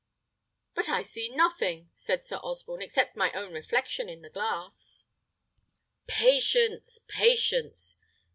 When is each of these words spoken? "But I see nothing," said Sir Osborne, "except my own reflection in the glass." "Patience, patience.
"But 0.73 0.89
I 0.89 1.03
see 1.03 1.29
nothing," 1.29 1.91
said 1.93 2.25
Sir 2.25 2.37
Osborne, 2.37 2.81
"except 2.81 3.15
my 3.15 3.31
own 3.33 3.53
reflection 3.53 4.09
in 4.09 4.23
the 4.23 4.31
glass." 4.31 5.05
"Patience, 6.07 6.97
patience. 7.07 7.97